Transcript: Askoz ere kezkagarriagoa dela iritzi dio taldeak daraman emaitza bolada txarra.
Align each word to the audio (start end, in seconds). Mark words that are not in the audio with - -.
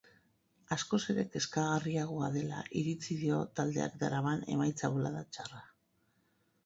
Askoz 0.75 0.99
ere 1.13 1.25
kezkagarriagoa 1.35 2.31
dela 2.37 2.63
iritzi 2.81 3.17
dio 3.25 3.43
taldeak 3.61 4.01
daraman 4.05 4.43
emaitza 4.55 4.91
bolada 4.97 5.23
txarra. 5.37 5.63